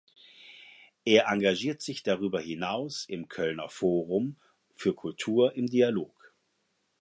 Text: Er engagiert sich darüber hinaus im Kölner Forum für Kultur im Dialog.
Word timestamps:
Er 1.05 1.27
engagiert 1.27 1.83
sich 1.83 2.01
darüber 2.01 2.41
hinaus 2.41 3.05
im 3.05 3.27
Kölner 3.27 3.69
Forum 3.69 4.39
für 4.73 4.95
Kultur 4.95 5.53
im 5.53 5.67
Dialog. 5.67 6.33